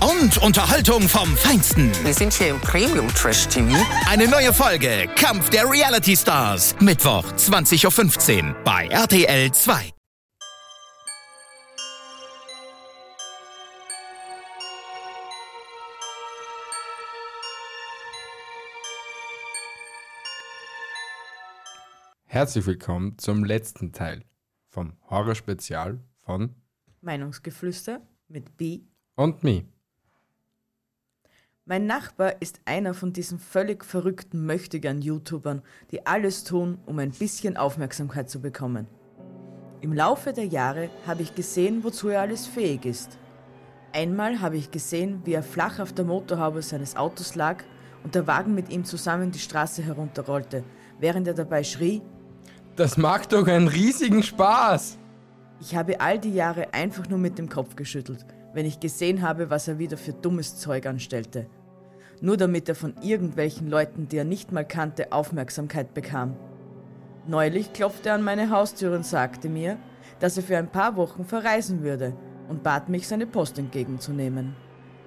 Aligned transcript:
Und 0.00 0.38
Unterhaltung 0.38 1.02
vom 1.08 1.36
Feinsten. 1.36 1.92
Wir 2.04 2.14
sind 2.14 2.32
hier 2.32 2.48
im 2.48 2.60
Premium 2.60 3.08
Trash 3.08 3.46
TV. 3.48 3.76
Eine 4.08 4.28
neue 4.28 4.52
Folge 4.52 5.08
Kampf 5.16 5.50
der 5.50 5.70
Reality 5.70 6.16
Stars. 6.16 6.74
Mittwoch 6.80 7.24
20.15 7.32 8.48
Uhr 8.48 8.56
bei 8.64 8.86
RTL 8.88 9.52
2. 9.52 9.92
Herzlich 22.32 22.64
willkommen 22.64 23.18
zum 23.18 23.44
letzten 23.44 23.92
Teil 23.92 24.22
vom 24.68 24.92
Horrorspezial 25.10 25.98
von 26.14 26.54
Meinungsgeflüster 27.00 28.06
mit 28.28 28.56
B. 28.56 28.82
und 29.16 29.42
Me. 29.42 29.64
Mein 31.70 31.86
Nachbar 31.86 32.42
ist 32.42 32.60
einer 32.64 32.94
von 32.94 33.12
diesen 33.12 33.38
völlig 33.38 33.84
verrückten 33.84 34.44
Möchtegern-YouTubern, 34.44 35.62
die 35.92 36.04
alles 36.04 36.42
tun, 36.42 36.78
um 36.84 36.98
ein 36.98 37.12
bisschen 37.12 37.56
Aufmerksamkeit 37.56 38.28
zu 38.28 38.40
bekommen. 38.40 38.88
Im 39.80 39.92
Laufe 39.92 40.32
der 40.32 40.46
Jahre 40.46 40.90
habe 41.06 41.22
ich 41.22 41.36
gesehen, 41.36 41.84
wozu 41.84 42.08
er 42.08 42.22
alles 42.22 42.48
fähig 42.48 42.86
ist. 42.86 43.18
Einmal 43.92 44.40
habe 44.40 44.56
ich 44.56 44.72
gesehen, 44.72 45.20
wie 45.24 45.32
er 45.32 45.44
flach 45.44 45.78
auf 45.78 45.92
der 45.92 46.04
Motorhaube 46.04 46.60
seines 46.62 46.96
Autos 46.96 47.36
lag 47.36 47.62
und 48.02 48.16
der 48.16 48.26
Wagen 48.26 48.52
mit 48.52 48.68
ihm 48.68 48.84
zusammen 48.84 49.30
die 49.30 49.38
Straße 49.38 49.80
herunterrollte, 49.80 50.64
während 50.98 51.28
er 51.28 51.34
dabei 51.34 51.62
schrie, 51.62 52.02
Das 52.74 52.96
macht 52.96 53.32
doch 53.32 53.46
einen 53.46 53.68
riesigen 53.68 54.24
Spaß! 54.24 54.98
Ich 55.60 55.76
habe 55.76 56.00
all 56.00 56.18
die 56.18 56.34
Jahre 56.34 56.74
einfach 56.74 57.08
nur 57.08 57.20
mit 57.20 57.38
dem 57.38 57.48
Kopf 57.48 57.76
geschüttelt, 57.76 58.26
wenn 58.54 58.66
ich 58.66 58.80
gesehen 58.80 59.22
habe, 59.22 59.50
was 59.50 59.68
er 59.68 59.78
wieder 59.78 59.96
für 59.96 60.12
dummes 60.12 60.58
Zeug 60.58 60.86
anstellte. 60.86 61.46
Nur 62.20 62.36
damit 62.36 62.68
er 62.68 62.74
von 62.74 62.94
irgendwelchen 63.02 63.68
Leuten, 63.68 64.08
die 64.08 64.18
er 64.18 64.24
nicht 64.24 64.52
mal 64.52 64.64
kannte, 64.64 65.12
Aufmerksamkeit 65.12 65.94
bekam. 65.94 66.36
Neulich 67.26 67.72
klopfte 67.72 68.10
er 68.10 68.16
an 68.16 68.22
meine 68.22 68.50
Haustür 68.50 68.94
und 68.94 69.06
sagte 69.06 69.48
mir, 69.48 69.78
dass 70.20 70.36
er 70.36 70.42
für 70.42 70.58
ein 70.58 70.68
paar 70.68 70.96
Wochen 70.96 71.24
verreisen 71.24 71.82
würde 71.82 72.14
und 72.48 72.62
bat 72.62 72.88
mich, 72.88 73.08
seine 73.08 73.26
Post 73.26 73.58
entgegenzunehmen. 73.58 74.54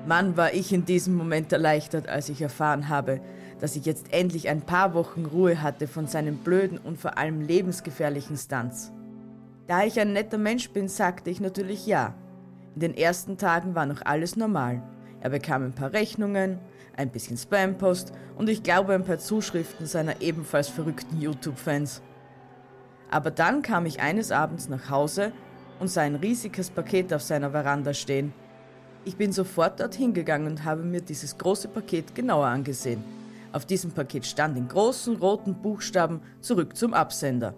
Mann, 0.07 0.35
war 0.35 0.53
ich 0.53 0.73
in 0.73 0.85
diesem 0.85 1.15
Moment 1.15 1.53
erleichtert, 1.53 2.09
als 2.09 2.29
ich 2.29 2.41
erfahren 2.41 2.89
habe, 2.89 3.21
dass 3.59 3.75
ich 3.75 3.85
jetzt 3.85 4.11
endlich 4.11 4.49
ein 4.49 4.61
paar 4.61 4.93
Wochen 4.93 5.25
Ruhe 5.25 5.61
hatte 5.61 5.87
von 5.87 6.07
seinen 6.07 6.37
blöden 6.37 6.77
und 6.77 6.97
vor 6.97 7.17
allem 7.17 7.41
lebensgefährlichen 7.41 8.37
Stunts. 8.37 8.91
Da 9.67 9.83
ich 9.83 9.99
ein 9.99 10.11
netter 10.11 10.37
Mensch 10.37 10.69
bin, 10.71 10.89
sagte 10.89 11.29
ich 11.29 11.39
natürlich 11.39 11.85
ja. 11.85 12.15
In 12.75 12.81
den 12.81 12.97
ersten 12.97 13.37
Tagen 13.37 13.75
war 13.75 13.85
noch 13.85 14.01
alles 14.03 14.35
normal. 14.35 14.81
Er 15.23 15.29
bekam 15.29 15.63
ein 15.63 15.71
paar 15.71 15.93
Rechnungen, 15.93 16.59
ein 16.97 17.09
bisschen 17.09 17.37
Spampost 17.37 18.11
und 18.35 18.49
ich 18.49 18.61
glaube 18.61 18.93
ein 18.93 19.05
paar 19.05 19.19
Zuschriften 19.19 19.85
seiner 19.85 20.21
ebenfalls 20.21 20.67
verrückten 20.67 21.21
YouTube-Fans. 21.21 22.01
Aber 23.09 23.31
dann 23.31 23.61
kam 23.61 23.85
ich 23.85 24.01
eines 24.01 24.33
Abends 24.33 24.67
nach 24.67 24.89
Hause 24.89 25.31
und 25.79 25.87
sah 25.87 26.01
ein 26.01 26.15
riesiges 26.15 26.69
Paket 26.69 27.13
auf 27.13 27.21
seiner 27.21 27.51
Veranda 27.51 27.93
stehen. 27.93 28.33
Ich 29.05 29.15
bin 29.15 29.31
sofort 29.31 29.79
dorthin 29.79 30.13
gegangen 30.13 30.45
und 30.45 30.65
habe 30.65 30.83
mir 30.83 30.99
dieses 30.99 31.37
große 31.37 31.69
Paket 31.69 32.13
genauer 32.15 32.47
angesehen. 32.47 33.01
Auf 33.53 33.65
diesem 33.65 33.91
Paket 33.91 34.25
stand 34.25 34.57
in 34.57 34.67
großen 34.67 35.15
roten 35.15 35.55
Buchstaben 35.55 36.19
zurück 36.41 36.75
zum 36.75 36.93
Absender. 36.93 37.53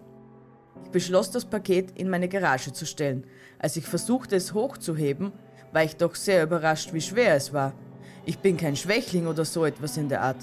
Ich 0.83 0.91
beschloss, 0.91 1.31
das 1.31 1.45
Paket 1.45 1.97
in 1.97 2.11
meine 2.11 2.29
Garage 2.29 2.73
zu 2.73 2.85
stellen. 2.85 3.23
Als 3.57 3.75
ich 3.75 3.87
versuchte, 3.87 4.35
es 4.35 4.53
hochzuheben, 4.53 5.31
war 5.75 5.83
ich 5.83 5.97
doch 5.97 6.15
sehr 6.15 6.41
überrascht, 6.41 6.93
wie 6.93 7.01
schwer 7.01 7.35
es 7.35 7.51
war. 7.51 7.73
Ich 8.23 8.39
bin 8.39 8.55
kein 8.55 8.77
Schwächling 8.77 9.27
oder 9.27 9.43
so 9.43 9.65
etwas 9.65 9.97
in 9.97 10.07
der 10.07 10.21
Art. 10.21 10.37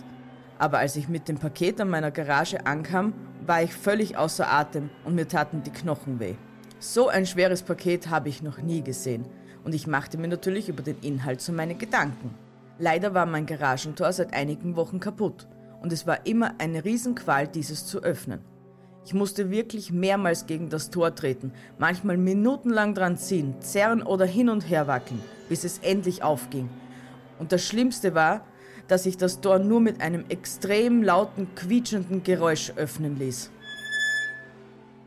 Aber 0.59 0.79
als 0.79 0.95
ich 0.95 1.09
mit 1.09 1.27
dem 1.27 1.39
Paket 1.39 1.81
an 1.81 1.89
meiner 1.89 2.11
Garage 2.11 2.67
ankam, 2.67 3.15
war 3.47 3.63
ich 3.63 3.73
völlig 3.73 4.19
außer 4.19 4.53
Atem 4.53 4.91
und 5.07 5.15
mir 5.15 5.27
taten 5.27 5.63
die 5.63 5.71
Knochen 5.71 6.21
weh. 6.21 6.35
So 6.81 7.09
ein 7.09 7.25
schweres 7.25 7.63
Paket 7.63 8.11
habe 8.11 8.29
ich 8.29 8.43
noch 8.43 8.59
nie 8.59 8.83
gesehen 8.83 9.25
und 9.65 9.75
ich 9.75 9.87
machte 9.87 10.19
mir 10.19 10.29
natürlich 10.29 10.69
über 10.69 10.83
den 10.83 10.99
Inhalt 11.01 11.41
so 11.41 11.51
meine 11.55 11.77
Gedanken. 11.77 12.35
Leider 12.79 13.15
war 13.15 13.25
mein 13.25 13.47
Garagentor 13.47 14.13
seit 14.13 14.35
einigen 14.35 14.77
Wochen 14.77 15.01
kaputt 15.01 15.49
und 15.81 15.95
es 15.95 16.07
war 16.07 16.27
immer 16.27 16.57
eine 16.59 16.85
Riesenqual, 16.85 17.49
dieses 17.49 17.87
zu 17.87 18.03
öffnen. 18.03 18.41
Ich 19.05 19.15
musste 19.15 19.51
wirklich 19.51 19.91
mehrmals 19.91 20.47
gegen 20.47 20.69
das 20.69 20.91
Tor 20.91 21.15
treten, 21.15 21.53
manchmal 21.79 22.17
minutenlang 22.17 22.95
dran 22.95 23.17
ziehen, 23.17 23.55
zerren 23.61 24.03
oder 24.03 24.25
hin 24.25 24.49
und 24.49 24.69
her 24.69 24.87
wackeln, 24.87 25.21
bis 25.49 25.65
es 25.65 25.79
endlich 25.79 26.23
aufging. 26.23 26.69
Und 27.39 27.51
das 27.51 27.67
Schlimmste 27.67 28.15
war, 28.15 28.47
dass 28.87 29.07
ich 29.07 29.17
das 29.17 29.41
Tor 29.41 29.59
nur 29.59 29.81
mit 29.81 30.01
einem 30.01 30.25
extrem 30.29 31.03
lauten, 31.03 31.49
quietschenden 31.57 32.23
Geräusch 32.23 32.73
öffnen 32.77 33.19
ließ. 33.19 33.51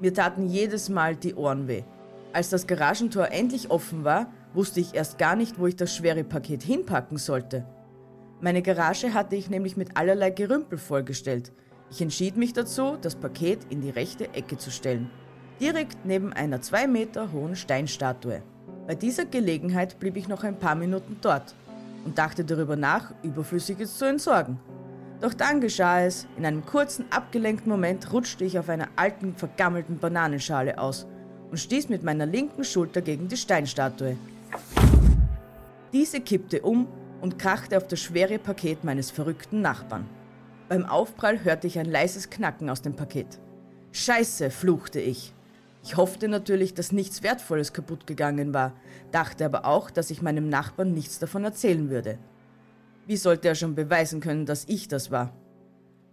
Mir 0.01 0.13
taten 0.13 0.47
jedes 0.47 0.89
Mal 0.89 1.15
die 1.15 1.35
Ohren 1.35 1.67
weh. 1.69 1.83
Als 2.33 2.49
das 2.49 2.67
Garagentor 2.67 3.29
endlich 3.31 3.71
offen 3.71 4.03
war, 4.03 4.33
wusste 4.53 4.81
ich 4.81 4.93
erst 4.93 5.17
gar 5.17 5.37
nicht, 5.37 5.57
wo 5.57 5.67
ich 5.67 5.77
das 5.77 5.95
schwere 5.95 6.25
Paket 6.25 6.63
hinpacken 6.63 7.17
sollte. 7.17 7.65
Meine 8.41 8.61
Garage 8.61 9.13
hatte 9.13 9.37
ich 9.37 9.49
nämlich 9.49 9.77
mit 9.77 9.95
allerlei 9.95 10.31
Gerümpel 10.31 10.77
vollgestellt. 10.77 11.53
Ich 11.91 12.01
entschied 12.01 12.35
mich 12.35 12.53
dazu, 12.53 12.97
das 12.99 13.15
Paket 13.15 13.59
in 13.69 13.81
die 13.81 13.91
rechte 13.91 14.33
Ecke 14.33 14.57
zu 14.57 14.71
stellen, 14.71 15.09
direkt 15.59 16.05
neben 16.05 16.33
einer 16.33 16.61
zwei 16.61 16.87
Meter 16.87 17.31
hohen 17.31 17.55
Steinstatue. 17.55 18.41
Bei 18.87 18.95
dieser 18.95 19.25
Gelegenheit 19.25 19.99
blieb 19.99 20.17
ich 20.17 20.27
noch 20.27 20.43
ein 20.43 20.57
paar 20.59 20.75
Minuten 20.75 21.17
dort 21.21 21.55
und 22.03 22.17
dachte 22.17 22.43
darüber 22.43 22.75
nach, 22.75 23.13
Überflüssiges 23.23 23.97
zu 23.97 24.05
entsorgen. 24.05 24.59
Doch 25.21 25.33
dann 25.33 25.61
geschah 25.61 26.01
es, 26.01 26.27
in 26.37 26.45
einem 26.45 26.65
kurzen, 26.65 27.05
abgelenkten 27.09 27.71
Moment 27.71 28.11
rutschte 28.11 28.43
ich 28.43 28.59
auf 28.59 28.69
einer 28.69 28.89
alten, 28.95 29.35
vergammelten 29.35 29.97
Bananenschale 29.97 30.77
aus 30.77 31.07
und 31.49 31.57
stieß 31.57 31.89
mit 31.89 32.03
meiner 32.03 32.25
linken 32.25 32.63
Schulter 32.63 33.01
gegen 33.01 33.27
die 33.27 33.37
Steinstatue. 33.37 34.17
Diese 35.93 36.19
kippte 36.19 36.61
um 36.61 36.87
und 37.21 37.39
krachte 37.39 37.77
auf 37.77 37.87
das 37.87 38.01
schwere 38.01 38.37
Paket 38.37 38.83
meines 38.83 39.09
verrückten 39.09 39.61
Nachbarn. 39.61 40.05
Beim 40.67 40.85
Aufprall 40.85 41.43
hörte 41.43 41.67
ich 41.67 41.77
ein 41.77 41.85
leises 41.85 42.31
Knacken 42.31 42.71
aus 42.71 42.81
dem 42.81 42.95
Paket. 42.95 43.39
Scheiße, 43.91 44.49
fluchte 44.49 44.99
ich. 44.99 45.33
Ich 45.83 45.95
hoffte 45.95 46.27
natürlich, 46.27 46.73
dass 46.73 46.91
nichts 46.91 47.21
Wertvolles 47.21 47.71
kaputt 47.71 48.07
gegangen 48.07 48.51
war, 48.55 48.73
dachte 49.11 49.45
aber 49.45 49.65
auch, 49.65 49.91
dass 49.91 50.09
ich 50.09 50.23
meinem 50.23 50.49
Nachbarn 50.49 50.93
nichts 50.93 51.19
davon 51.19 51.43
erzählen 51.43 51.91
würde. 51.91 52.17
Wie 53.05 53.17
sollte 53.17 53.47
er 53.47 53.53
schon 53.53 53.75
beweisen 53.75 54.21
können, 54.21 54.47
dass 54.47 54.65
ich 54.67 54.87
das 54.87 55.11
war? 55.11 55.31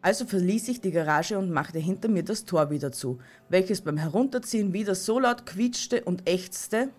Also 0.03 0.27
verließ 0.27 0.69
ich 0.69 0.83
die 0.83 0.91
Garage 0.91 1.39
und 1.39 1.51
machte 1.51 1.79
hinter 1.79 2.09
mir 2.09 2.23
das 2.23 2.45
Tor 2.45 2.69
wieder 2.69 2.93
zu, 2.93 3.21
welches 3.49 3.81
beim 3.81 3.97
Herunterziehen 3.97 4.75
wieder 4.75 4.95
so 4.95 5.19
laut 5.19 5.47
quietschte 5.47 6.05
und 6.05 6.29
ächzte, 6.29 6.91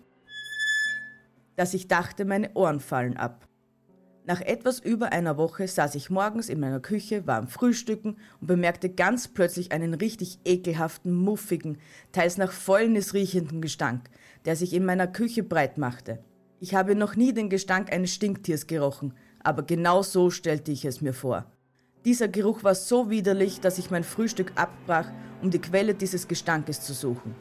dass 1.55 1.75
ich 1.75 1.87
dachte, 1.87 2.25
meine 2.25 2.51
Ohren 2.55 2.79
fallen 2.79 3.17
ab. 3.17 3.47
Nach 4.25 4.39
etwas 4.39 4.79
über 4.79 5.11
einer 5.11 5.35
Woche 5.35 5.67
saß 5.67 5.95
ich 5.95 6.09
morgens 6.09 6.47
in 6.47 6.61
meiner 6.61 6.79
Küche, 6.79 7.27
war 7.27 7.39
am 7.39 7.49
Frühstücken 7.49 8.15
und 8.39 8.47
bemerkte 8.47 8.89
ganz 8.89 9.27
plötzlich 9.27 9.73
einen 9.73 9.93
richtig 9.93 10.39
ekelhaften, 10.45 11.13
muffigen, 11.13 11.77
teils 12.13 12.37
nach 12.37 12.53
Fäulnis 12.53 13.13
riechenden 13.13 13.61
Gestank, 13.61 14.09
der 14.45 14.55
sich 14.55 14.73
in 14.73 14.85
meiner 14.85 15.07
Küche 15.07 15.43
breit 15.43 15.77
machte. 15.77 16.19
Ich 16.61 16.73
habe 16.73 16.95
noch 16.95 17.17
nie 17.17 17.33
den 17.33 17.49
Gestank 17.49 17.91
eines 17.91 18.13
Stinktiers 18.13 18.65
gerochen, 18.65 19.13
aber 19.43 19.63
genau 19.63 20.03
so 20.03 20.29
stellte 20.29 20.71
ich 20.71 20.85
es 20.85 21.01
mir 21.01 21.13
vor. 21.13 21.51
Dieser 22.05 22.29
Geruch 22.29 22.63
war 22.63 22.75
so 22.75 23.09
widerlich, 23.09 23.59
dass 23.59 23.77
ich 23.77 23.91
mein 23.91 24.05
Frühstück 24.05 24.53
abbrach, 24.55 25.11
um 25.41 25.51
die 25.51 25.59
Quelle 25.59 25.95
dieses 25.95 26.29
Gestankes 26.29 26.79
zu 26.79 26.93
suchen. 26.93 27.35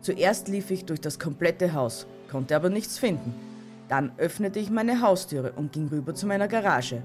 Zuerst 0.00 0.46
lief 0.46 0.70
ich 0.70 0.84
durch 0.84 1.00
das 1.00 1.18
komplette 1.18 1.72
Haus, 1.72 2.06
konnte 2.30 2.54
aber 2.54 2.70
nichts 2.70 2.98
finden. 2.98 3.34
Dann 3.90 4.12
öffnete 4.18 4.60
ich 4.60 4.70
meine 4.70 5.02
Haustüre 5.02 5.50
und 5.56 5.72
ging 5.72 5.88
rüber 5.88 6.14
zu 6.14 6.28
meiner 6.28 6.46
Garage. 6.46 7.02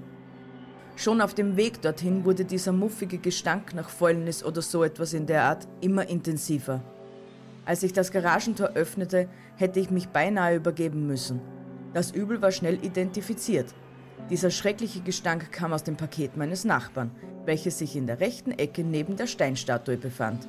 Schon 0.95 1.19
auf 1.19 1.33
dem 1.33 1.57
Weg 1.57 1.81
dorthin 1.81 2.25
wurde 2.25 2.45
dieser 2.45 2.73
muffige 2.73 3.17
Gestank 3.17 3.73
nach 3.73 3.89
Fäulnis 3.89 4.43
oder 4.43 4.61
so 4.61 4.83
etwas 4.83 5.13
in 5.13 5.25
der 5.25 5.45
Art 5.45 5.67
immer 5.81 6.07
intensiver. 6.07 6.83
Als 7.65 7.81
ich 7.81 7.91
das 7.91 8.11
Garagentor 8.11 8.69
öffnete, 8.75 9.27
hätte 9.55 9.79
ich 9.79 9.89
mich 9.89 10.09
beinahe 10.09 10.57
übergeben 10.57 11.07
müssen. 11.07 11.41
Das 11.95 12.11
Übel 12.11 12.43
war 12.43 12.51
schnell 12.51 12.75
identifiziert. 12.85 13.73
Dieser 14.29 14.51
schreckliche 14.51 15.01
Gestank 15.01 15.51
kam 15.51 15.73
aus 15.73 15.83
dem 15.83 15.97
Paket 15.97 16.37
meines 16.37 16.65
Nachbarn, 16.65 17.09
welches 17.45 17.79
sich 17.79 17.95
in 17.95 18.05
der 18.05 18.19
rechten 18.19 18.51
Ecke 18.51 18.83
neben 18.83 19.15
der 19.15 19.25
Steinstatue 19.25 19.97
befand. 19.97 20.47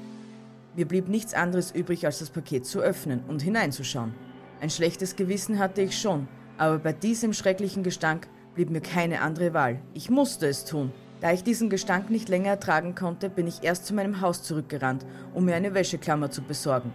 Mir 0.75 0.87
blieb 0.87 1.09
nichts 1.09 1.33
anderes 1.33 1.71
übrig, 1.71 2.05
als 2.05 2.19
das 2.19 2.29
Paket 2.29 2.67
zu 2.67 2.81
öffnen 2.81 3.21
und 3.27 3.41
hineinzuschauen. 3.41 4.13
Ein 4.61 4.71
schlechtes 4.71 5.17
Gewissen 5.17 5.59
hatte 5.59 5.83
ich 5.83 5.99
schon, 5.99 6.29
aber 6.57 6.79
bei 6.79 6.93
diesem 6.93 7.35
schrecklichen 7.35 7.83
Gestank 7.83 8.27
blieb 8.55 8.71
mir 8.71 8.81
keine 8.81 9.21
andere 9.21 9.53
Wahl. 9.53 9.81
Ich 9.93 10.09
musste 10.09 10.47
es 10.47 10.65
tun. 10.65 10.93
Da 11.21 11.33
ich 11.33 11.45
diesen 11.45 11.71
Gestank 11.71 12.11
nicht 12.11 12.29
länger 12.29 12.51
ertragen 12.51 12.95
konnte, 12.95 13.29
bin 13.29 13.47
ich 13.47 13.63
erst 13.63 13.87
zu 13.87 13.95
meinem 13.95 14.21
Haus 14.21 14.43
zurückgerannt, 14.43 15.05
um 15.35 15.45
mir 15.45 15.55
eine 15.55 15.75
Wäscheklammer 15.75 16.31
zu 16.31 16.43
besorgen. 16.43 16.93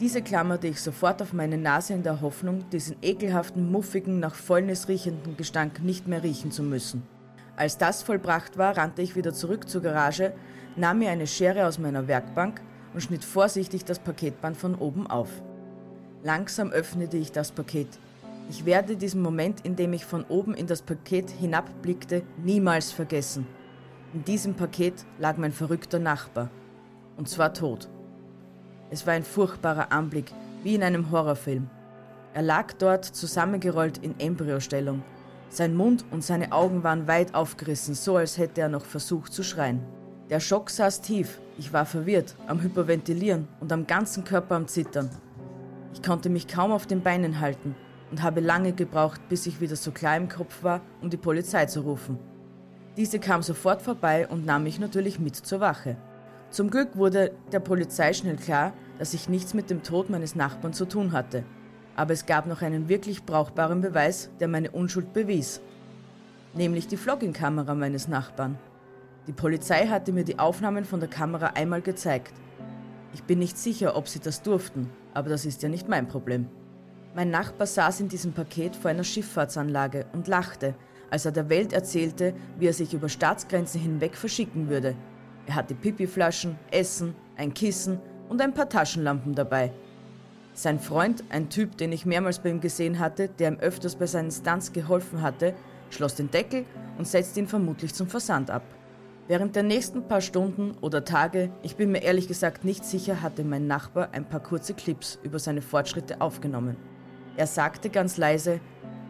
Diese 0.00 0.22
klammerte 0.22 0.66
ich 0.66 0.80
sofort 0.80 1.22
auf 1.22 1.32
meine 1.32 1.58
Nase 1.58 1.92
in 1.92 2.02
der 2.02 2.20
Hoffnung, 2.20 2.68
diesen 2.70 2.96
ekelhaften, 3.02 3.70
muffigen, 3.70 4.18
nach 4.18 4.34
Fäulnis 4.34 4.88
riechenden 4.88 5.36
Gestank 5.36 5.82
nicht 5.82 6.08
mehr 6.08 6.24
riechen 6.24 6.50
zu 6.50 6.64
müssen. 6.64 7.02
Als 7.54 7.78
das 7.78 8.02
vollbracht 8.02 8.58
war, 8.58 8.76
rannte 8.76 9.02
ich 9.02 9.14
wieder 9.14 9.32
zurück 9.32 9.68
zur 9.68 9.82
Garage, 9.82 10.32
nahm 10.74 10.98
mir 10.98 11.10
eine 11.10 11.28
Schere 11.28 11.66
aus 11.66 11.78
meiner 11.78 12.08
Werkbank 12.08 12.60
und 12.94 13.02
schnitt 13.02 13.24
vorsichtig 13.24 13.84
das 13.84 14.00
Paketband 14.00 14.56
von 14.56 14.74
oben 14.74 15.06
auf. 15.06 15.30
Langsam 16.24 16.70
öffnete 16.70 17.16
ich 17.16 17.32
das 17.32 17.50
Paket. 17.50 17.88
Ich 18.48 18.64
werde 18.64 18.96
diesen 18.96 19.22
Moment, 19.22 19.62
in 19.62 19.74
dem 19.74 19.92
ich 19.92 20.04
von 20.04 20.24
oben 20.28 20.54
in 20.54 20.68
das 20.68 20.80
Paket 20.80 21.30
hinabblickte, 21.30 22.22
niemals 22.44 22.92
vergessen. 22.92 23.44
In 24.14 24.24
diesem 24.24 24.54
Paket 24.54 25.04
lag 25.18 25.36
mein 25.36 25.50
verrückter 25.52 25.98
Nachbar. 25.98 26.48
Und 27.16 27.28
zwar 27.28 27.52
tot. 27.52 27.88
Es 28.90 29.04
war 29.04 29.14
ein 29.14 29.24
furchtbarer 29.24 29.90
Anblick, 29.90 30.32
wie 30.62 30.76
in 30.76 30.84
einem 30.84 31.10
Horrorfilm. 31.10 31.68
Er 32.34 32.42
lag 32.42 32.72
dort 32.74 33.04
zusammengerollt 33.04 33.98
in 33.98 34.14
Embryostellung. 34.20 35.02
Sein 35.48 35.74
Mund 35.74 36.04
und 36.12 36.22
seine 36.22 36.52
Augen 36.52 36.84
waren 36.84 37.08
weit 37.08 37.34
aufgerissen, 37.34 37.94
so 37.94 38.16
als 38.16 38.38
hätte 38.38 38.60
er 38.60 38.68
noch 38.68 38.84
versucht 38.84 39.32
zu 39.32 39.42
schreien. 39.42 39.80
Der 40.30 40.38
Schock 40.38 40.70
saß 40.70 41.00
tief, 41.00 41.40
ich 41.58 41.72
war 41.72 41.84
verwirrt, 41.84 42.36
am 42.46 42.62
Hyperventilieren 42.62 43.48
und 43.58 43.72
am 43.72 43.86
ganzen 43.86 44.24
Körper 44.24 44.54
am 44.54 44.68
Zittern. 44.68 45.10
Ich 45.92 46.02
konnte 46.02 46.30
mich 46.30 46.48
kaum 46.48 46.72
auf 46.72 46.86
den 46.86 47.02
Beinen 47.02 47.40
halten 47.40 47.74
und 48.10 48.22
habe 48.22 48.40
lange 48.40 48.72
gebraucht, 48.72 49.20
bis 49.28 49.46
ich 49.46 49.60
wieder 49.60 49.76
so 49.76 49.90
klar 49.90 50.16
im 50.16 50.28
Kopf 50.28 50.62
war, 50.62 50.80
um 51.00 51.10
die 51.10 51.16
Polizei 51.16 51.66
zu 51.66 51.80
rufen. 51.80 52.18
Diese 52.96 53.18
kam 53.18 53.42
sofort 53.42 53.80
vorbei 53.80 54.28
und 54.28 54.44
nahm 54.44 54.64
mich 54.64 54.78
natürlich 54.78 55.18
mit 55.18 55.36
zur 55.36 55.60
Wache. 55.60 55.96
Zum 56.50 56.70
Glück 56.70 56.96
wurde 56.96 57.32
der 57.50 57.60
Polizei 57.60 58.12
schnell 58.12 58.36
klar, 58.36 58.74
dass 58.98 59.14
ich 59.14 59.30
nichts 59.30 59.54
mit 59.54 59.70
dem 59.70 59.82
Tod 59.82 60.10
meines 60.10 60.34
Nachbarn 60.34 60.74
zu 60.74 60.84
tun 60.84 61.12
hatte. 61.12 61.44
Aber 61.96 62.12
es 62.12 62.26
gab 62.26 62.46
noch 62.46 62.60
einen 62.60 62.90
wirklich 62.90 63.24
brauchbaren 63.24 63.80
Beweis, 63.80 64.30
der 64.40 64.48
meine 64.48 64.70
Unschuld 64.70 65.14
bewies. 65.14 65.62
Nämlich 66.52 66.86
die 66.86 66.98
Vlogging-Kamera 66.98 67.74
meines 67.74 68.08
Nachbarn. 68.08 68.58
Die 69.26 69.32
Polizei 69.32 69.86
hatte 69.86 70.12
mir 70.12 70.24
die 70.24 70.38
Aufnahmen 70.38 70.84
von 70.84 71.00
der 71.00 71.08
Kamera 71.08 71.52
einmal 71.54 71.80
gezeigt. 71.80 72.34
Ich 73.14 73.22
bin 73.24 73.38
nicht 73.38 73.58
sicher, 73.58 73.96
ob 73.96 74.08
sie 74.08 74.20
das 74.20 74.42
durften, 74.42 74.90
aber 75.14 75.28
das 75.28 75.44
ist 75.44 75.62
ja 75.62 75.68
nicht 75.68 75.88
mein 75.88 76.08
Problem. 76.08 76.48
Mein 77.14 77.30
Nachbar 77.30 77.66
saß 77.66 78.00
in 78.00 78.08
diesem 78.08 78.32
Paket 78.32 78.74
vor 78.74 78.90
einer 78.90 79.04
Schifffahrtsanlage 79.04 80.06
und 80.12 80.28
lachte, 80.28 80.74
als 81.10 81.26
er 81.26 81.32
der 81.32 81.50
Welt 81.50 81.72
erzählte, 81.72 82.34
wie 82.58 82.68
er 82.68 82.72
sich 82.72 82.94
über 82.94 83.10
Staatsgrenzen 83.10 83.80
hinweg 83.80 84.16
verschicken 84.16 84.70
würde, 84.70 84.96
er 85.46 85.56
hatte 85.56 85.74
Pipiflaschen, 85.74 86.56
Essen, 86.70 87.14
ein 87.36 87.52
Kissen 87.52 87.98
und 88.28 88.40
ein 88.40 88.54
paar 88.54 88.68
Taschenlampen 88.68 89.34
dabei. 89.34 89.72
Sein 90.54 90.78
Freund, 90.78 91.24
ein 91.30 91.48
Typ, 91.48 91.76
den 91.78 91.92
ich 91.92 92.06
mehrmals 92.06 92.38
bei 92.38 92.50
ihm 92.50 92.60
gesehen 92.60 92.98
hatte, 92.98 93.28
der 93.28 93.50
ihm 93.52 93.58
öfters 93.58 93.96
bei 93.96 94.06
seinen 94.06 94.30
Stunts 94.30 94.72
geholfen 94.72 95.22
hatte, 95.22 95.54
schloss 95.90 96.14
den 96.14 96.30
Deckel 96.30 96.64
und 96.98 97.08
setzte 97.08 97.40
ihn 97.40 97.48
vermutlich 97.48 97.94
zum 97.94 98.06
Versand 98.06 98.50
ab. 98.50 98.62
Während 99.28 99.54
der 99.54 99.62
nächsten 99.62 100.08
paar 100.08 100.20
Stunden 100.20 100.72
oder 100.80 101.04
Tage, 101.04 101.52
ich 101.62 101.76
bin 101.76 101.92
mir 101.92 102.02
ehrlich 102.02 102.26
gesagt 102.26 102.64
nicht 102.64 102.84
sicher, 102.84 103.22
hatte 103.22 103.44
mein 103.44 103.68
Nachbar 103.68 104.08
ein 104.12 104.28
paar 104.28 104.40
kurze 104.40 104.74
Clips 104.74 105.18
über 105.22 105.38
seine 105.38 105.62
Fortschritte 105.62 106.20
aufgenommen. 106.20 106.76
Er 107.36 107.46
sagte 107.46 107.88
ganz 107.88 108.16
leise, 108.16 108.60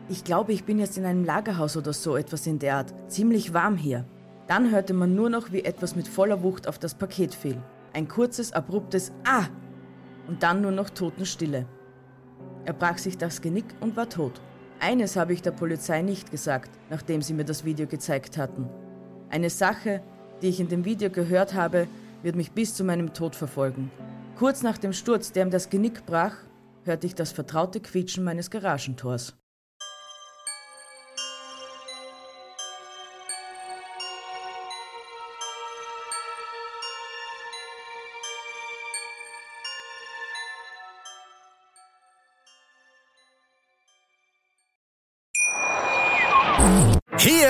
ich 0.09 0.23
glaube, 0.23 0.53
ich 0.53 0.65
bin 0.65 0.79
jetzt 0.79 0.99
in 0.99 1.07
einem 1.07 1.25
Lagerhaus 1.25 1.77
oder 1.77 1.95
so 1.95 2.17
etwas 2.17 2.47
in 2.47 2.59
der 2.59 2.77
Art, 2.77 2.95
ziemlich 3.09 3.55
warm 3.55 3.77
hier. 3.77 4.05
Dann 4.49 4.71
hörte 4.71 4.93
man 4.93 5.15
nur 5.15 5.31
noch, 5.31 5.51
wie 5.51 5.65
etwas 5.65 5.97
mit 5.97 6.07
voller 6.07 6.43
Wucht 6.43 6.69
auf 6.69 6.79
das 6.79 6.95
Paket 6.95 7.35
fiel. 7.35 7.57
Ein 7.95 8.07
kurzes, 8.07 8.53
abruptes 8.53 9.13
Ah! 9.25 9.47
Und 10.29 10.43
dann 10.43 10.61
nur 10.61 10.73
noch 10.73 10.91
Totenstille. 10.91 11.67
Er 12.65 12.73
brach 12.75 12.99
sich 12.99 13.17
das 13.17 13.41
Genick 13.41 13.65
und 13.81 13.97
war 13.97 14.09
tot. 14.09 14.41
Eines 14.79 15.17
habe 15.17 15.33
ich 15.33 15.43
der 15.43 15.53
Polizei 15.53 16.03
nicht 16.03 16.31
gesagt, 16.31 16.71
nachdem 16.91 17.23
sie 17.23 17.33
mir 17.35 17.45
das 17.45 17.65
Video 17.65 17.87
gezeigt 17.87 18.37
hatten. 18.37 18.69
Eine 19.33 19.49
Sache, 19.49 20.03
die 20.43 20.49
ich 20.49 20.61
in 20.61 20.69
dem 20.69 20.85
Video 20.85 21.09
gehört 21.09 21.55
habe, 21.55 21.89
wird 22.23 22.37
mich 22.37 22.53
bis 22.53 22.75
zu 22.75 22.85
meinem 22.85 23.15
Tod 23.15 23.35
verfolgen. 23.35 23.91
Kurz 24.37 24.63
nach 24.63 24.77
dem 24.77 24.93
Sturz, 24.93 25.33
der 25.33 25.47
ihm 25.47 25.51
das 25.51 25.71
Genick 25.71 26.05
brach, 26.05 26.35
hörte 26.85 27.07
ich 27.07 27.15
das 27.15 27.33
vertraute 27.33 27.81
Quietschen 27.81 28.25
meines 28.25 28.51
Garagentors. 28.51 29.35